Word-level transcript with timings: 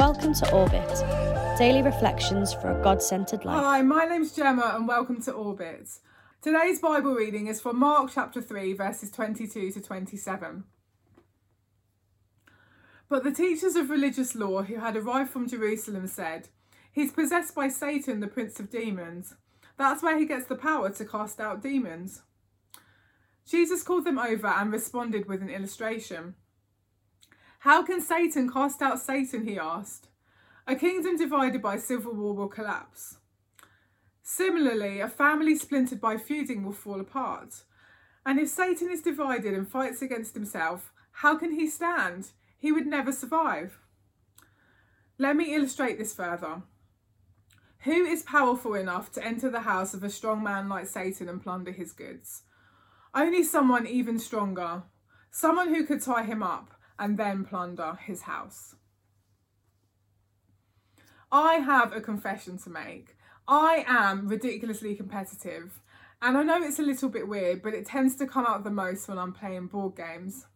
Welcome 0.00 0.32
to 0.32 0.50
Orbit, 0.54 1.58
daily 1.58 1.82
reflections 1.82 2.54
for 2.54 2.70
a 2.70 2.82
God 2.82 3.02
centered 3.02 3.44
life. 3.44 3.62
Hi, 3.62 3.82
my 3.82 4.06
name's 4.06 4.32
Gemma 4.34 4.72
and 4.74 4.88
welcome 4.88 5.20
to 5.24 5.32
Orbit. 5.32 5.90
Today's 6.40 6.80
Bible 6.80 7.12
reading 7.12 7.48
is 7.48 7.60
from 7.60 7.78
Mark 7.78 8.10
chapter 8.10 8.40
3, 8.40 8.72
verses 8.72 9.10
22 9.10 9.72
to 9.72 9.80
27. 9.82 10.64
But 13.10 13.24
the 13.24 13.30
teachers 13.30 13.76
of 13.76 13.90
religious 13.90 14.34
law 14.34 14.62
who 14.62 14.76
had 14.76 14.96
arrived 14.96 15.28
from 15.28 15.46
Jerusalem 15.46 16.06
said, 16.06 16.48
He's 16.90 17.12
possessed 17.12 17.54
by 17.54 17.68
Satan, 17.68 18.20
the 18.20 18.26
prince 18.26 18.58
of 18.58 18.70
demons. 18.70 19.34
That's 19.76 20.02
where 20.02 20.18
he 20.18 20.24
gets 20.24 20.46
the 20.46 20.56
power 20.56 20.88
to 20.88 21.04
cast 21.04 21.40
out 21.40 21.62
demons. 21.62 22.22
Jesus 23.46 23.82
called 23.82 24.06
them 24.06 24.18
over 24.18 24.46
and 24.46 24.72
responded 24.72 25.28
with 25.28 25.42
an 25.42 25.50
illustration. 25.50 26.36
How 27.60 27.82
can 27.82 28.00
Satan 28.00 28.50
cast 28.50 28.80
out 28.80 29.00
Satan? 29.00 29.46
He 29.46 29.58
asked. 29.58 30.08
A 30.66 30.74
kingdom 30.74 31.18
divided 31.18 31.60
by 31.60 31.76
civil 31.76 32.14
war 32.14 32.34
will 32.34 32.48
collapse. 32.48 33.18
Similarly, 34.22 35.00
a 35.00 35.08
family 35.08 35.54
splintered 35.56 36.00
by 36.00 36.16
feuding 36.16 36.64
will 36.64 36.72
fall 36.72 37.00
apart. 37.00 37.64
And 38.24 38.38
if 38.38 38.48
Satan 38.48 38.90
is 38.90 39.02
divided 39.02 39.52
and 39.52 39.68
fights 39.68 40.00
against 40.00 40.32
himself, 40.32 40.90
how 41.12 41.36
can 41.36 41.52
he 41.52 41.66
stand? 41.66 42.30
He 42.56 42.72
would 42.72 42.86
never 42.86 43.12
survive. 43.12 43.78
Let 45.18 45.36
me 45.36 45.54
illustrate 45.54 45.98
this 45.98 46.14
further. 46.14 46.62
Who 47.80 48.06
is 48.06 48.22
powerful 48.22 48.72
enough 48.72 49.12
to 49.12 49.24
enter 49.24 49.50
the 49.50 49.60
house 49.60 49.92
of 49.92 50.02
a 50.02 50.08
strong 50.08 50.42
man 50.42 50.70
like 50.70 50.86
Satan 50.86 51.28
and 51.28 51.42
plunder 51.42 51.72
his 51.72 51.92
goods? 51.92 52.44
Only 53.14 53.44
someone 53.44 53.86
even 53.86 54.18
stronger, 54.18 54.84
someone 55.30 55.74
who 55.74 55.84
could 55.84 56.00
tie 56.00 56.22
him 56.22 56.42
up 56.42 56.79
and 57.00 57.18
then 57.18 57.44
plunder 57.44 57.98
his 58.06 58.22
house. 58.22 58.76
I 61.32 61.54
have 61.54 61.92
a 61.92 62.00
confession 62.00 62.58
to 62.58 62.70
make. 62.70 63.16
I 63.48 63.84
am 63.88 64.28
ridiculously 64.28 64.94
competitive, 64.94 65.80
and 66.20 66.36
I 66.36 66.42
know 66.42 66.62
it's 66.62 66.78
a 66.78 66.82
little 66.82 67.08
bit 67.08 67.26
weird, 67.26 67.62
but 67.62 67.74
it 67.74 67.86
tends 67.86 68.14
to 68.16 68.26
come 68.26 68.44
out 68.46 68.62
the 68.62 68.70
most 68.70 69.08
when 69.08 69.18
I'm 69.18 69.32
playing 69.32 69.68
board 69.68 69.96
games. 69.96 70.46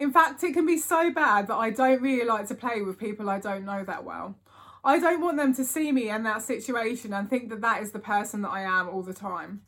In 0.00 0.12
fact, 0.12 0.42
it 0.42 0.52
can 0.52 0.66
be 0.66 0.78
so 0.78 1.10
bad 1.10 1.46
that 1.46 1.56
I 1.56 1.70
don't 1.70 2.02
really 2.02 2.26
like 2.26 2.48
to 2.48 2.54
play 2.54 2.82
with 2.82 2.98
people 2.98 3.30
I 3.30 3.38
don't 3.38 3.64
know 3.64 3.84
that 3.84 4.04
well. 4.04 4.36
I 4.84 4.98
don't 4.98 5.20
want 5.20 5.36
them 5.36 5.54
to 5.54 5.64
see 5.64 5.92
me 5.92 6.08
in 6.08 6.22
that 6.24 6.42
situation 6.42 7.12
and 7.12 7.28
think 7.28 7.48
that 7.50 7.60
that 7.60 7.82
is 7.82 7.92
the 7.92 7.98
person 7.98 8.42
that 8.42 8.50
I 8.50 8.62
am 8.62 8.88
all 8.88 9.02
the 9.02 9.14
time. 9.14 9.62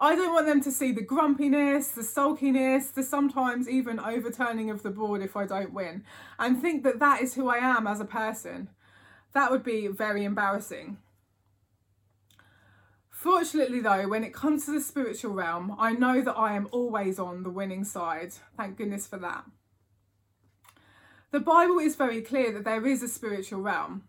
I 0.00 0.14
don't 0.14 0.34
want 0.34 0.46
them 0.46 0.62
to 0.62 0.70
see 0.70 0.92
the 0.92 1.02
grumpiness, 1.02 1.88
the 1.88 2.02
sulkiness, 2.02 2.88
the 2.88 3.02
sometimes 3.02 3.68
even 3.68 3.98
overturning 3.98 4.68
of 4.68 4.82
the 4.82 4.90
board 4.90 5.22
if 5.22 5.36
I 5.36 5.46
don't 5.46 5.72
win, 5.72 6.04
and 6.38 6.60
think 6.60 6.82
that 6.84 6.98
that 6.98 7.22
is 7.22 7.34
who 7.34 7.48
I 7.48 7.56
am 7.56 7.86
as 7.86 8.00
a 8.00 8.04
person. 8.04 8.68
That 9.32 9.50
would 9.50 9.64
be 9.64 9.86
very 9.86 10.24
embarrassing. 10.24 10.98
Fortunately, 13.10 13.80
though, 13.80 14.06
when 14.08 14.22
it 14.22 14.34
comes 14.34 14.66
to 14.66 14.72
the 14.72 14.80
spiritual 14.80 15.32
realm, 15.32 15.74
I 15.78 15.92
know 15.92 16.20
that 16.20 16.36
I 16.36 16.54
am 16.54 16.68
always 16.70 17.18
on 17.18 17.42
the 17.42 17.50
winning 17.50 17.82
side. 17.82 18.34
Thank 18.56 18.76
goodness 18.76 19.06
for 19.06 19.16
that. 19.16 19.44
The 21.30 21.40
Bible 21.40 21.78
is 21.78 21.96
very 21.96 22.20
clear 22.20 22.52
that 22.52 22.64
there 22.64 22.86
is 22.86 23.02
a 23.02 23.08
spiritual 23.08 23.62
realm. 23.62 24.04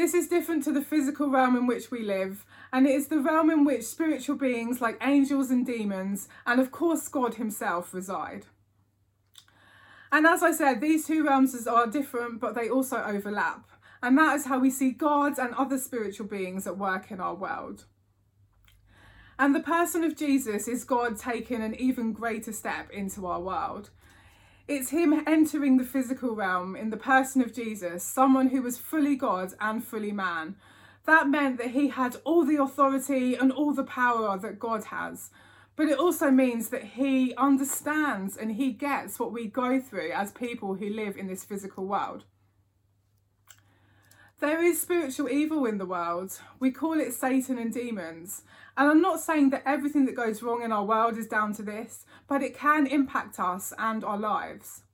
This 0.00 0.14
is 0.14 0.28
different 0.28 0.64
to 0.64 0.72
the 0.72 0.80
physical 0.80 1.28
realm 1.28 1.54
in 1.56 1.66
which 1.66 1.90
we 1.90 2.02
live, 2.02 2.46
and 2.72 2.86
it 2.86 2.94
is 2.94 3.08
the 3.08 3.20
realm 3.20 3.50
in 3.50 3.66
which 3.66 3.84
spiritual 3.84 4.34
beings 4.34 4.80
like 4.80 4.96
angels 5.02 5.50
and 5.50 5.66
demons, 5.66 6.26
and 6.46 6.58
of 6.58 6.70
course 6.70 7.06
God 7.06 7.34
Himself, 7.34 7.92
reside. 7.92 8.46
And 10.10 10.26
as 10.26 10.42
I 10.42 10.52
said, 10.52 10.80
these 10.80 11.06
two 11.06 11.22
realms 11.22 11.66
are 11.66 11.86
different, 11.86 12.40
but 12.40 12.54
they 12.54 12.70
also 12.70 12.96
overlap. 13.02 13.68
And 14.02 14.16
that 14.16 14.36
is 14.36 14.46
how 14.46 14.58
we 14.58 14.70
see 14.70 14.90
gods 14.92 15.38
and 15.38 15.52
other 15.52 15.76
spiritual 15.76 16.26
beings 16.26 16.66
at 16.66 16.78
work 16.78 17.10
in 17.10 17.20
our 17.20 17.34
world. 17.34 17.84
And 19.38 19.54
the 19.54 19.60
person 19.60 20.02
of 20.02 20.16
Jesus 20.16 20.66
is 20.66 20.84
God 20.84 21.18
taking 21.18 21.60
an 21.60 21.74
even 21.74 22.14
greater 22.14 22.52
step 22.52 22.90
into 22.90 23.26
our 23.26 23.42
world. 23.42 23.90
It's 24.72 24.90
him 24.90 25.24
entering 25.26 25.78
the 25.78 25.84
physical 25.84 26.36
realm 26.36 26.76
in 26.76 26.90
the 26.90 26.96
person 26.96 27.42
of 27.42 27.52
Jesus, 27.52 28.04
someone 28.04 28.50
who 28.50 28.62
was 28.62 28.78
fully 28.78 29.16
God 29.16 29.52
and 29.60 29.82
fully 29.84 30.12
man. 30.12 30.54
That 31.06 31.26
meant 31.28 31.58
that 31.58 31.72
he 31.72 31.88
had 31.88 32.18
all 32.22 32.44
the 32.44 32.62
authority 32.62 33.34
and 33.34 33.50
all 33.50 33.74
the 33.74 33.82
power 33.82 34.38
that 34.38 34.60
God 34.60 34.84
has. 34.84 35.30
But 35.74 35.88
it 35.88 35.98
also 35.98 36.30
means 36.30 36.68
that 36.68 36.84
he 36.84 37.34
understands 37.34 38.36
and 38.36 38.52
he 38.52 38.70
gets 38.70 39.18
what 39.18 39.32
we 39.32 39.48
go 39.48 39.80
through 39.80 40.12
as 40.12 40.30
people 40.30 40.76
who 40.76 40.88
live 40.88 41.16
in 41.16 41.26
this 41.26 41.42
physical 41.42 41.84
world. 41.84 42.22
There 44.40 44.64
is 44.64 44.80
spiritual 44.80 45.28
evil 45.28 45.66
in 45.66 45.76
the 45.76 45.84
world. 45.84 46.40
We 46.58 46.70
call 46.70 46.98
it 46.98 47.12
Satan 47.12 47.58
and 47.58 47.70
demons. 47.70 48.42
And 48.74 48.88
I'm 48.88 49.02
not 49.02 49.20
saying 49.20 49.50
that 49.50 49.64
everything 49.66 50.06
that 50.06 50.16
goes 50.16 50.42
wrong 50.42 50.62
in 50.62 50.72
our 50.72 50.84
world 50.84 51.18
is 51.18 51.26
down 51.26 51.52
to 51.56 51.62
this, 51.62 52.06
but 52.26 52.42
it 52.42 52.56
can 52.56 52.86
impact 52.86 53.38
us 53.38 53.74
and 53.76 54.02
our 54.02 54.16
lives. 54.16 54.84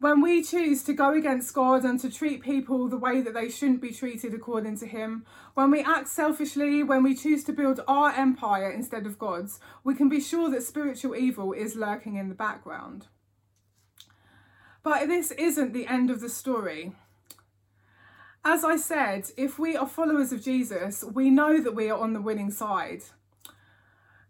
When 0.00 0.20
we 0.20 0.42
choose 0.42 0.82
to 0.84 0.92
go 0.92 1.12
against 1.12 1.54
God 1.54 1.84
and 1.84 2.00
to 2.00 2.10
treat 2.10 2.42
people 2.42 2.88
the 2.88 2.96
way 2.96 3.20
that 3.20 3.34
they 3.34 3.48
shouldn't 3.48 3.80
be 3.80 3.92
treated 3.92 4.34
according 4.34 4.78
to 4.78 4.86
Him, 4.86 5.24
when 5.54 5.70
we 5.70 5.84
act 5.84 6.08
selfishly, 6.08 6.82
when 6.82 7.04
we 7.04 7.14
choose 7.14 7.44
to 7.44 7.52
build 7.52 7.80
our 7.86 8.10
empire 8.10 8.70
instead 8.70 9.06
of 9.06 9.18
God's, 9.18 9.60
we 9.84 9.94
can 9.94 10.08
be 10.08 10.20
sure 10.20 10.50
that 10.50 10.64
spiritual 10.64 11.14
evil 11.14 11.52
is 11.52 11.76
lurking 11.76 12.16
in 12.16 12.28
the 12.28 12.34
background. 12.34 13.06
But 14.82 15.06
this 15.06 15.30
isn't 15.32 15.72
the 15.72 15.86
end 15.86 16.10
of 16.10 16.20
the 16.20 16.28
story. 16.28 16.94
As 18.50 18.64
I 18.64 18.76
said, 18.76 19.30
if 19.36 19.58
we 19.58 19.76
are 19.76 19.86
followers 19.86 20.32
of 20.32 20.42
Jesus, 20.42 21.04
we 21.04 21.28
know 21.28 21.60
that 21.60 21.74
we 21.74 21.90
are 21.90 21.98
on 21.98 22.14
the 22.14 22.22
winning 22.22 22.50
side. 22.50 23.02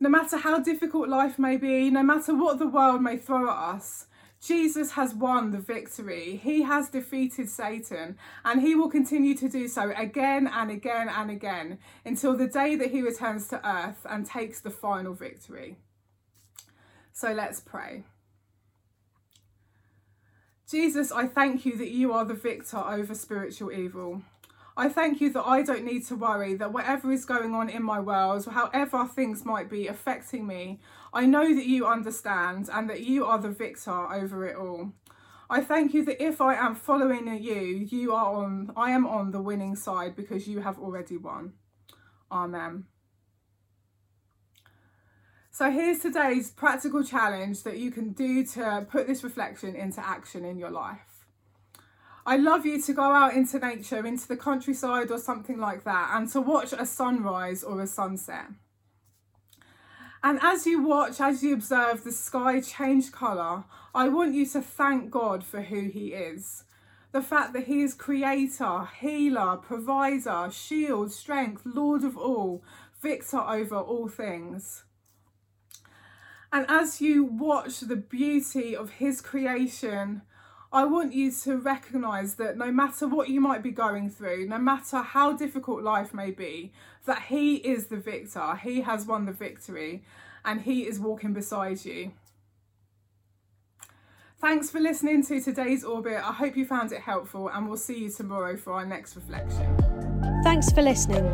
No 0.00 0.08
matter 0.08 0.38
how 0.38 0.58
difficult 0.58 1.08
life 1.08 1.38
may 1.38 1.56
be, 1.56 1.88
no 1.88 2.02
matter 2.02 2.34
what 2.34 2.58
the 2.58 2.66
world 2.66 3.00
may 3.00 3.16
throw 3.16 3.48
at 3.48 3.56
us, 3.56 4.06
Jesus 4.44 4.90
has 4.94 5.14
won 5.14 5.52
the 5.52 5.60
victory. 5.60 6.34
He 6.34 6.62
has 6.62 6.90
defeated 6.90 7.48
Satan 7.48 8.18
and 8.44 8.60
he 8.60 8.74
will 8.74 8.90
continue 8.90 9.36
to 9.36 9.48
do 9.48 9.68
so 9.68 9.92
again 9.96 10.48
and 10.48 10.68
again 10.68 11.08
and 11.08 11.30
again 11.30 11.78
until 12.04 12.36
the 12.36 12.48
day 12.48 12.74
that 12.74 12.90
he 12.90 13.02
returns 13.02 13.46
to 13.50 13.64
earth 13.64 14.04
and 14.04 14.26
takes 14.26 14.60
the 14.60 14.70
final 14.70 15.14
victory. 15.14 15.76
So 17.12 17.32
let's 17.32 17.60
pray. 17.60 18.02
Jesus, 20.70 21.10
I 21.10 21.26
thank 21.26 21.64
you 21.64 21.78
that 21.78 21.92
you 21.92 22.12
are 22.12 22.26
the 22.26 22.34
victor 22.34 22.76
over 22.76 23.14
spiritual 23.14 23.72
evil. 23.72 24.20
I 24.76 24.90
thank 24.90 25.18
you 25.18 25.32
that 25.32 25.46
I 25.46 25.62
don't 25.62 25.84
need 25.84 26.04
to 26.08 26.14
worry 26.14 26.54
that 26.54 26.74
whatever 26.74 27.10
is 27.10 27.24
going 27.24 27.54
on 27.54 27.70
in 27.70 27.82
my 27.82 28.00
world, 28.00 28.44
however 28.44 29.06
things 29.06 29.46
might 29.46 29.70
be 29.70 29.86
affecting 29.86 30.46
me, 30.46 30.78
I 31.14 31.24
know 31.24 31.54
that 31.54 31.64
you 31.64 31.86
understand 31.86 32.68
and 32.70 32.88
that 32.90 33.00
you 33.00 33.24
are 33.24 33.38
the 33.38 33.48
victor 33.48 34.12
over 34.12 34.46
it 34.46 34.56
all. 34.56 34.92
I 35.48 35.62
thank 35.62 35.94
you 35.94 36.04
that 36.04 36.22
if 36.22 36.42
I 36.42 36.54
am 36.56 36.74
following 36.74 37.26
you, 37.42 37.88
you 37.90 38.12
are 38.12 38.34
on 38.34 38.70
I 38.76 38.90
am 38.90 39.06
on 39.06 39.30
the 39.30 39.40
winning 39.40 39.74
side 39.74 40.14
because 40.14 40.46
you 40.46 40.60
have 40.60 40.78
already 40.78 41.16
won. 41.16 41.54
Amen. 42.30 42.84
So 45.58 45.72
here's 45.72 45.98
today's 45.98 46.52
practical 46.52 47.02
challenge 47.02 47.64
that 47.64 47.78
you 47.78 47.91
can 47.91 48.12
do 48.12 48.46
to 48.46 48.86
put 48.88 49.08
this 49.08 49.24
reflection 49.24 49.74
into 49.74 50.00
action 50.06 50.44
in 50.44 50.56
your 50.56 50.70
life. 50.70 51.26
I 52.24 52.36
love 52.36 52.64
you 52.64 52.80
to 52.80 52.92
go 52.92 53.02
out 53.02 53.34
into 53.34 53.58
nature, 53.58 54.06
into 54.06 54.28
the 54.28 54.36
countryside 54.36 55.10
or 55.10 55.18
something 55.18 55.58
like 55.58 55.82
that, 55.82 56.10
and 56.12 56.28
to 56.28 56.41
watch 56.41 56.72
a 56.72 56.86
sunrise 56.86 57.64
or 57.64 57.82
a 57.82 57.88
sunset. 57.88 58.47
And 60.22 60.38
as 60.42 60.64
you 60.64 60.80
watch, 60.80 61.20
as 61.20 61.42
you 61.42 61.54
observe 61.54 62.04
the 62.04 62.12
sky 62.12 62.60
change 62.60 63.10
colour, 63.10 63.64
I 63.92 64.10
want 64.10 64.34
you 64.34 64.47
to 64.50 64.62
thank 64.62 65.10
God 65.10 65.42
for 65.42 65.62
who 65.62 65.88
He 65.88 66.12
is. 66.12 66.62
The 67.10 67.21
fact 67.21 67.53
that 67.54 67.65
He 67.65 67.83
is 67.83 67.94
creator, 67.94 68.88
healer, 69.00 69.56
provider, 69.56 70.50
shield, 70.53 71.10
strength, 71.10 71.62
Lord 71.65 72.04
of 72.04 72.16
all, 72.16 72.62
victor 73.03 73.41
over 73.41 73.77
all 73.77 74.06
things. 74.06 74.84
And 76.53 76.66
as 76.68 77.00
you 77.00 77.24
watch 77.24 77.80
the 77.80 77.97
beauty 77.97 78.74
of 78.74 78.91
His 78.91 79.21
creation, 79.21 80.22
I 80.72 80.84
want 80.84 81.12
you 81.15 81.30
to 81.33 81.56
recognize 81.56 82.34
that 82.34 82.56
no 82.56 82.71
matter 82.71 83.06
what 83.06 83.28
you 83.28 83.41
might 83.41 83.62
be 83.62 83.71
going 83.71 84.10
through, 84.10 84.47
no 84.47 84.59
matter 84.59 84.98
how 84.98 85.33
difficult 85.33 85.83
life 85.83 86.12
may 86.12 86.30
be, 86.30 86.72
that 87.06 87.22
He 87.28 87.56
is 87.56 87.86
the 87.86 87.97
victor. 87.97 88.56
He 88.56 88.83
has 88.83 89.06
won 89.06 89.24
the 89.24 89.33
victory 89.33 90.04
and 90.45 90.62
He 90.62 90.86
is 90.86 90.98
walking 90.98 91.33
beside 91.33 91.84
you. 91.84 92.12
Thanks 94.41 94.71
for 94.71 94.78
listening 94.78 95.24
to 95.27 95.41
today's 95.41 95.83
Orbit. 95.83 96.22
I 96.22 96.33
hope 96.33 96.56
you 96.56 96.65
found 96.65 96.92
it 96.92 97.00
helpful 97.00 97.48
and 97.48 97.66
we'll 97.66 97.77
see 97.77 97.98
you 97.98 98.10
tomorrow 98.10 98.56
for 98.56 98.72
our 98.74 98.86
next 98.86 99.16
reflection. 99.16 99.77
Thanks 100.45 100.71
for 100.71 100.80
listening. 100.80 101.33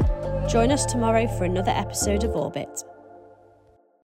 Join 0.49 0.73
us 0.73 0.87
tomorrow 0.87 1.27
for 1.27 1.45
another 1.45 1.73
episode 1.73 2.25
of 2.25 2.35
Orbit. 2.35 2.83